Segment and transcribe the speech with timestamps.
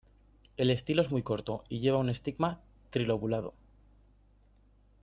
[0.57, 2.59] El estilo es muy corto y lleva un estigma
[2.89, 3.53] trilobulado.